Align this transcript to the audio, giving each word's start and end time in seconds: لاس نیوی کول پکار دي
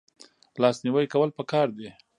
لاس 0.61 0.77
نیوی 0.85 1.05
کول 1.13 1.29
پکار 1.37 1.67
دي 1.77 1.89